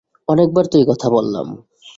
অনেকবার 0.27 0.65
তো 0.65 0.75
এই 0.77 0.85
কথা 0.85 1.07
বললাম। 1.09 1.47